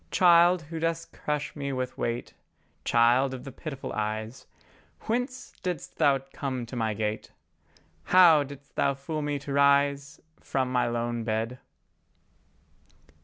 [0.09, 2.33] Child, who dost crush me with weight,
[2.83, 4.47] Child of the pitiful eyes,
[5.01, 7.29] Whence didst Thou come to my gate?
[8.05, 11.59] How didst Thou fool me to rise From my lone bed?